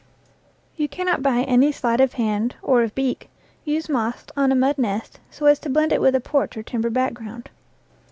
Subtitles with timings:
[0.77, 3.29] You cannot by any sleight of hand, or of beak,
[3.65, 6.63] use moss on a mud nest so as to blend it with a porch or
[6.63, 7.51] timber background.